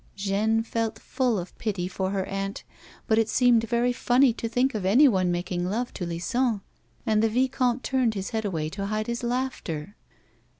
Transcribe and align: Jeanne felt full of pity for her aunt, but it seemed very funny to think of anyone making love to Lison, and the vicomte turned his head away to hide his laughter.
Jeanne 0.15 0.63
felt 0.63 0.97
full 0.97 1.37
of 1.37 1.55
pity 1.59 1.87
for 1.87 2.09
her 2.09 2.25
aunt, 2.25 2.63
but 3.05 3.19
it 3.19 3.29
seemed 3.29 3.65
very 3.69 3.93
funny 3.93 4.33
to 4.33 4.49
think 4.49 4.73
of 4.73 4.83
anyone 4.83 5.31
making 5.31 5.63
love 5.63 5.93
to 5.93 6.07
Lison, 6.07 6.61
and 7.05 7.21
the 7.21 7.29
vicomte 7.29 7.83
turned 7.83 8.15
his 8.15 8.31
head 8.31 8.43
away 8.43 8.67
to 8.67 8.87
hide 8.87 9.05
his 9.05 9.21
laughter. 9.21 9.95